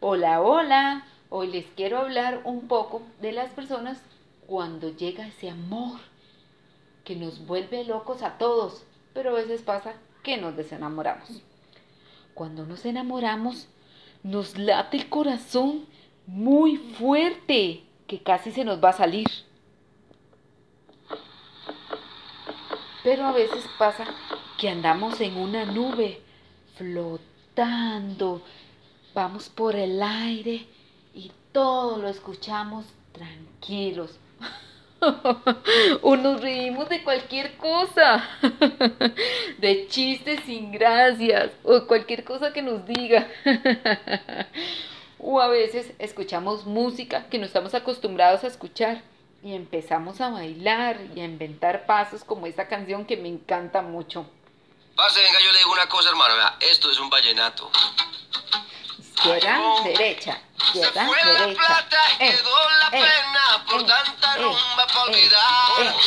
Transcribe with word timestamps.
Hola, 0.00 0.40
hola. 0.40 1.04
Hoy 1.28 1.48
les 1.48 1.66
quiero 1.74 1.98
hablar 1.98 2.42
un 2.44 2.68
poco 2.68 3.02
de 3.20 3.32
las 3.32 3.50
personas 3.50 4.00
cuando 4.46 4.94
llega 4.96 5.26
ese 5.26 5.50
amor 5.50 5.98
que 7.02 7.16
nos 7.16 7.44
vuelve 7.44 7.82
locos 7.82 8.22
a 8.22 8.38
todos, 8.38 8.84
pero 9.12 9.30
a 9.30 9.32
veces 9.32 9.62
pasa 9.62 9.94
que 10.22 10.36
nos 10.36 10.56
desenamoramos. 10.56 11.42
Cuando 12.34 12.64
nos 12.64 12.84
enamoramos, 12.84 13.66
nos 14.22 14.56
late 14.56 14.98
el 14.98 15.08
corazón 15.08 15.84
muy 16.28 16.76
fuerte, 16.76 17.82
que 18.06 18.22
casi 18.22 18.52
se 18.52 18.64
nos 18.64 18.82
va 18.82 18.90
a 18.90 18.92
salir. 18.92 19.26
Pero 23.02 23.24
a 23.24 23.32
veces 23.32 23.64
pasa 23.80 24.06
que 24.58 24.68
andamos 24.68 25.20
en 25.20 25.36
una 25.36 25.64
nube, 25.64 26.22
flotando, 26.76 28.42
vamos 29.18 29.48
por 29.48 29.74
el 29.74 30.00
aire 30.00 30.64
y 31.12 31.32
todo 31.50 31.98
lo 31.98 32.08
escuchamos 32.08 32.86
tranquilos. 33.10 34.12
o 36.02 36.16
nos 36.16 36.40
reímos 36.40 36.88
de 36.88 37.02
cualquier 37.02 37.56
cosa, 37.56 38.24
de 39.58 39.88
chistes 39.88 40.38
sin 40.46 40.70
gracias, 40.70 41.50
o 41.64 41.84
cualquier 41.88 42.22
cosa 42.22 42.52
que 42.52 42.62
nos 42.62 42.86
diga. 42.86 43.26
o 45.18 45.40
a 45.40 45.48
veces 45.48 45.90
escuchamos 45.98 46.64
música 46.64 47.26
que 47.28 47.38
no 47.38 47.46
estamos 47.46 47.74
acostumbrados 47.74 48.44
a 48.44 48.46
escuchar 48.46 49.02
y 49.42 49.54
empezamos 49.54 50.20
a 50.20 50.30
bailar 50.30 51.00
y 51.16 51.22
a 51.22 51.24
inventar 51.24 51.86
pasos 51.86 52.22
como 52.22 52.46
esta 52.46 52.68
canción 52.68 53.04
que 53.04 53.16
me 53.16 53.28
encanta 53.28 53.82
mucho. 53.82 54.30
Parce, 54.94 55.20
venga, 55.20 55.40
yo 55.44 55.50
le 55.50 55.58
digo 55.58 55.72
una 55.72 55.88
cosa, 55.88 56.08
hermano. 56.08 56.34
Esto 56.60 56.88
es 56.88 57.00
un 57.00 57.10
vallenato. 57.10 57.68
Izquierda, 59.18 59.60
derecha, 59.84 60.40
izquierda, 60.58 61.00
Se 61.00 61.06
fue 61.06 61.16
la 61.24 61.40
derecha. 61.40 61.60
plata, 61.66 61.96
Eh, 62.20 62.30
quedó 62.36 62.70
la 62.80 62.86
eh, 62.86 62.90
pena 63.02 63.64
por 63.68 63.80
eh, 63.80 63.84
tanta 63.84 64.34
eh, 64.36 64.42
rumba 64.42 64.86
para 64.86 65.04
eh, 65.04 65.08
olvidarte. 65.08 66.00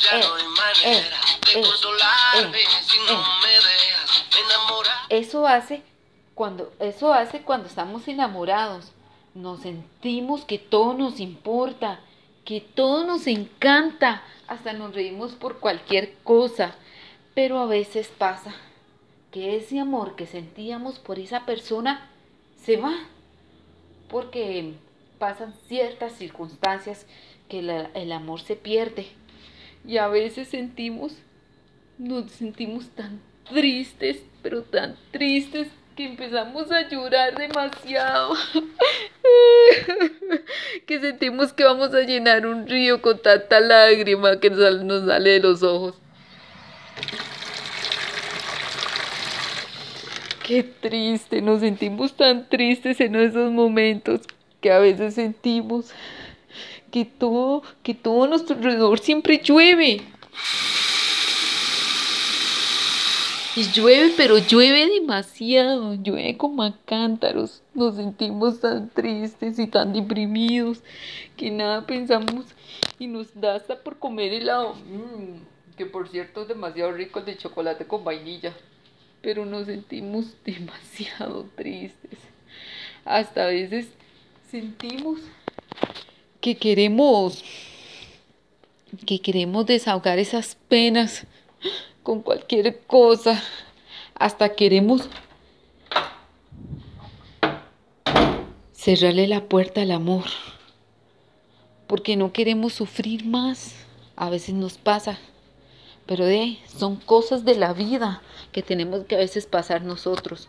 ya 0.00 0.16
eh, 0.16 0.20
no 0.26 0.34
hay 0.34 0.44
manera 0.46 1.16
de 1.46 1.62
consolarme 1.62 2.58
si 2.82 2.98
no 2.98 3.22
me 3.42 3.48
dejas 3.50 4.24
enamorar. 4.44 4.96
Eso 5.10 5.46
hace 5.46 5.82
cuando 6.34 6.72
eso 6.80 7.12
hace 7.12 7.42
cuando 7.42 7.68
estamos 7.68 8.06
enamorados. 8.08 8.92
Nos 9.34 9.60
sentimos 9.60 10.44
que 10.44 10.58
todo 10.58 10.94
nos 10.94 11.20
importa, 11.20 12.00
que 12.44 12.60
todo 12.62 13.04
nos 13.06 13.26
encanta, 13.26 14.22
hasta 14.48 14.72
nos 14.72 14.94
reímos 14.94 15.32
por 15.32 15.60
cualquier 15.60 16.14
cosa. 16.24 16.74
Pero 17.34 17.58
a 17.60 17.66
veces 17.66 18.08
pasa 18.08 18.54
que 19.30 19.56
ese 19.56 19.78
amor 19.78 20.16
que 20.16 20.26
sentíamos 20.26 20.98
por 20.98 21.18
esa 21.18 21.44
persona 21.44 22.08
se 22.66 22.76
va 22.76 22.94
porque 24.08 24.74
pasan 25.20 25.54
ciertas 25.68 26.12
circunstancias 26.12 27.06
que 27.48 27.60
el 27.94 28.12
amor 28.12 28.40
se 28.40 28.56
pierde. 28.56 29.06
Y 29.86 29.98
a 29.98 30.08
veces 30.08 30.48
sentimos, 30.48 31.16
nos 31.96 32.32
sentimos 32.32 32.88
tan 32.90 33.20
tristes, 33.48 34.18
pero 34.42 34.62
tan 34.62 34.96
tristes 35.12 35.68
que 35.94 36.06
empezamos 36.06 36.72
a 36.72 36.88
llorar 36.88 37.38
demasiado. 37.38 38.34
que 40.86 41.00
sentimos 41.00 41.52
que 41.52 41.62
vamos 41.62 41.94
a 41.94 42.00
llenar 42.00 42.48
un 42.48 42.66
río 42.66 43.00
con 43.00 43.22
tanta 43.22 43.60
lágrima 43.60 44.40
que 44.40 44.50
nos 44.50 45.06
sale 45.06 45.30
de 45.30 45.40
los 45.40 45.62
ojos. 45.62 45.94
Qué 50.46 50.62
triste, 50.62 51.42
nos 51.42 51.58
sentimos 51.58 52.14
tan 52.14 52.48
tristes 52.48 53.00
en 53.00 53.16
esos 53.16 53.50
momentos 53.50 54.20
que 54.60 54.70
a 54.70 54.78
veces 54.78 55.14
sentimos 55.14 55.90
que 56.92 57.04
todo, 57.04 57.64
que 57.82 57.94
todo 57.94 58.22
a 58.22 58.28
nuestro 58.28 58.54
alrededor 58.54 59.00
siempre 59.00 59.40
llueve. 59.42 60.02
Y 63.56 63.64
llueve, 63.72 64.14
pero 64.16 64.38
llueve 64.38 64.86
demasiado, 64.86 65.94
llueve 65.94 66.36
como 66.36 66.62
a 66.62 66.76
cántaros. 66.84 67.64
Nos 67.74 67.96
sentimos 67.96 68.60
tan 68.60 68.88
tristes 68.90 69.58
y 69.58 69.66
tan 69.66 69.92
deprimidos 69.92 70.78
que 71.36 71.50
nada 71.50 71.84
pensamos 71.86 72.54
y 73.00 73.08
nos 73.08 73.34
da 73.34 73.56
hasta 73.56 73.82
por 73.82 73.98
comer 73.98 74.32
helado. 74.32 74.74
Mm, 74.74 75.40
que 75.76 75.86
por 75.86 76.08
cierto 76.08 76.42
es 76.42 76.48
demasiado 76.48 76.92
rico 76.92 77.18
el 77.18 77.24
de 77.24 77.36
chocolate 77.36 77.84
con 77.88 78.04
vainilla. 78.04 78.54
Pero 79.22 79.44
nos 79.44 79.66
sentimos 79.66 80.34
demasiado 80.44 81.48
tristes. 81.56 82.18
Hasta 83.04 83.44
a 83.44 83.46
veces 83.48 83.88
sentimos 84.50 85.20
que 86.40 86.56
queremos 86.56 87.44
que 89.04 89.20
queremos 89.20 89.66
desahogar 89.66 90.18
esas 90.18 90.56
penas 90.68 91.26
con 92.02 92.22
cualquier 92.22 92.80
cosa. 92.86 93.42
Hasta 94.14 94.54
queremos 94.54 95.08
cerrarle 98.72 99.26
la 99.26 99.44
puerta 99.44 99.82
al 99.82 99.90
amor. 99.90 100.24
Porque 101.86 102.16
no 102.16 102.32
queremos 102.32 102.72
sufrir 102.72 103.24
más. 103.24 103.74
A 104.14 104.30
veces 104.30 104.54
nos 104.54 104.78
pasa. 104.78 105.18
Pero 106.06 106.24
ahí, 106.24 106.62
son 106.68 106.96
cosas 106.96 107.44
de 107.44 107.56
la 107.56 107.72
vida 107.72 108.22
que 108.52 108.62
tenemos 108.62 109.04
que 109.04 109.16
a 109.16 109.18
veces 109.18 109.46
pasar 109.46 109.82
nosotros. 109.82 110.48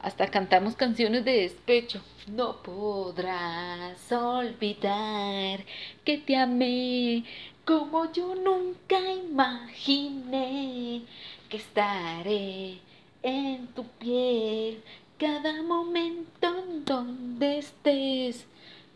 Hasta 0.00 0.28
cantamos 0.28 0.74
canciones 0.74 1.24
de 1.24 1.42
despecho. 1.42 2.00
No 2.26 2.62
podrás 2.62 4.10
olvidar 4.10 5.64
que 6.04 6.18
te 6.18 6.36
amé 6.36 7.24
como 7.64 8.10
yo 8.12 8.34
nunca 8.34 8.98
imaginé 8.98 11.02
que 11.48 11.56
estaré 11.56 12.80
en 13.22 13.66
tu 13.68 13.84
piel 13.84 14.82
cada 15.18 15.62
momento 15.62 16.58
en 16.58 16.84
donde 16.84 17.58
estés. 17.58 18.46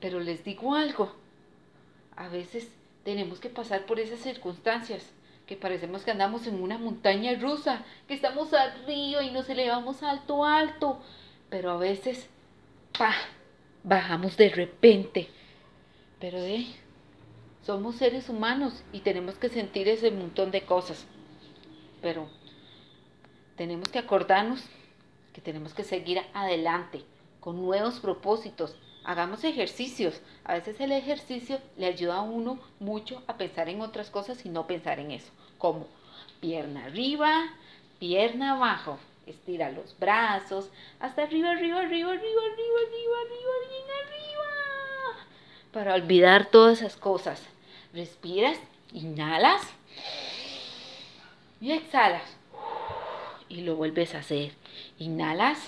Pero 0.01 0.21
les 0.21 0.45
digo 0.45 0.75
algo, 0.75 1.13
a 2.17 2.29
veces 2.29 2.69
tenemos 3.05 3.41
que 3.41 3.51
pasar 3.51 3.87
por 3.87 4.01
esas 4.01 4.21
circunstancias 4.21 5.05
que 5.53 5.59
parecemos 5.59 6.03
que 6.03 6.11
andamos 6.11 6.47
en 6.47 6.63
una 6.63 6.79
montaña 6.79 7.35
rusa, 7.39 7.85
que 8.09 8.15
estamos 8.15 8.55
arriba 8.55 9.23
y 9.23 9.31
nos 9.31 9.51
elevamos 9.51 10.03
alto, 10.03 10.47
alto, 10.47 10.99
pero 11.51 11.73
a 11.73 11.77
veces, 11.77 12.27
pa, 12.97 13.13
bajamos 13.85 14.39
de 14.39 14.49
repente. 14.49 15.29
Pero 16.19 16.39
ahí, 16.39 16.75
somos 17.61 17.97
seres 17.97 18.31
humanos 18.31 18.83
y 18.95 19.01
tenemos 19.01 19.35
que 19.35 19.51
sentir 19.51 19.89
ese 19.89 20.11
montón 20.11 20.51
de 20.53 20.63
cosas. 20.63 21.07
Pero 22.01 22.31
tenemos 23.55 23.91
que 23.91 23.99
acordarnos 23.99 24.65
que 25.35 25.43
tenemos 25.43 25.75
que 25.75 25.85
seguir 25.85 26.23
adelante 26.33 27.05
con 27.41 27.61
nuevos 27.61 28.01
propósitos. 28.01 28.75
Hagamos 29.05 29.45
ejercicios. 29.45 30.23
A 30.45 30.55
veces 30.55 30.81
el 30.81 30.93
ejercicio 30.93 31.59
le 31.77 31.85
ayuda 31.85 32.17
a 32.17 32.23
uno 32.23 32.59
mucho 32.81 33.23
a 33.27 33.37
pensar 33.37 33.69
en 33.69 33.83
otras 33.83 34.09
cosas 34.09 34.47
y 34.47 34.49
no 34.49 34.67
pensar 34.67 34.99
en 34.99 35.11
eso. 35.11 35.31
Como 35.63 35.87
pierna 36.41 36.87
arriba, 36.87 37.49
pierna 38.01 38.55
abajo. 38.55 38.99
Estira 39.27 39.71
los 39.71 39.97
brazos 39.97 40.69
hasta 40.99 41.23
arriba, 41.23 41.53
arriba, 41.53 41.79
arriba, 41.83 42.11
arriba, 42.11 42.43
arriba, 42.53 42.81
arriba, 42.85 43.17
arriba, 43.23 43.53
bien 43.71 43.85
arriba. 44.03 45.27
Para 45.71 45.95
olvidar 45.95 46.47
todas 46.47 46.79
esas 46.79 46.97
cosas. 46.97 47.41
Respiras, 47.95 48.59
inhalas 48.93 49.63
y 51.61 51.71
exhalas. 51.71 52.25
Y 53.49 53.61
lo 53.61 53.77
vuelves 53.77 54.17
a 54.17 54.19
hacer. 54.19 54.51
Inhalas 54.99 55.61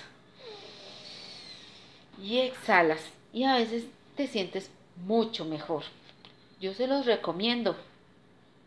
y 2.21 2.39
exhalas. 2.39 3.13
Y 3.33 3.45
a 3.45 3.55
veces 3.55 3.85
te 4.17 4.27
sientes 4.27 4.73
mucho 5.07 5.45
mejor. 5.45 5.85
Yo 6.61 6.75
se 6.75 6.89
los 6.89 7.07
recomiendo 7.07 7.77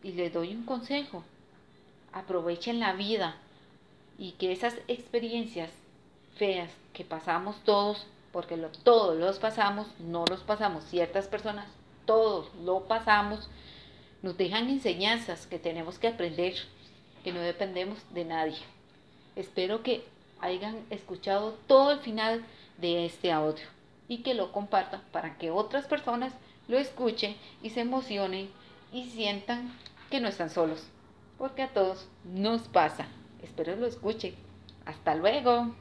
y 0.04 0.12
les 0.14 0.34
doy 0.34 0.56
un 0.56 0.64
consejo. 0.64 1.24
Aprovechen 2.14 2.80
la 2.80 2.94
vida 2.94 3.38
y 4.18 4.32
que 4.34 4.52
esas 4.52 4.76
experiencias 4.88 5.72
feas 6.36 6.72
que 6.94 7.04
pasamos 7.04 7.56
todos, 7.64 8.06
porque 8.32 8.58
todos 8.84 9.18
los 9.18 9.40
pasamos, 9.40 9.88
no 10.00 10.26
los 10.30 10.42
pasamos 10.42 10.84
ciertas 10.86 11.28
personas, 11.28 11.68
todos 12.06 12.50
lo 12.64 12.82
pasamos, 12.88 13.50
nos 14.22 14.38
dejan 14.38 14.70
enseñanzas 14.70 15.48
que 15.48 15.60
tenemos 15.60 16.00
que 16.00 16.08
aprender, 16.08 16.56
que 17.24 17.32
no 17.32 17.42
dependemos 17.42 18.00
de 18.14 18.26
nadie. 18.26 18.58
Espero 19.36 19.84
que 19.84 20.04
hayan 20.40 20.84
escuchado 20.90 21.56
todo 21.68 21.92
el 21.92 22.00
final 22.00 22.44
de 22.78 23.06
este 23.06 23.32
audio 23.32 23.66
y 24.08 24.20
que 24.20 24.34
lo 24.34 24.52
compartan 24.52 25.02
para 25.12 25.38
que 25.38 25.52
otras 25.52 25.86
personas 25.86 26.34
lo 26.68 26.78
escuchen 26.78 27.36
y 27.62 27.70
se 27.70 27.82
emocionen 27.82 28.50
y 28.92 29.10
sientan 29.10 29.72
que 30.10 30.20
no 30.20 30.28
están 30.28 30.50
solos, 30.50 30.88
porque 31.38 31.64
a 31.64 31.74
todos 31.74 32.08
nos 32.24 32.68
pasa. 32.68 33.08
Espero 33.42 33.76
lo 33.76 33.86
escuchen. 33.86 34.36
Hasta 34.86 35.16
luego. 35.16 35.76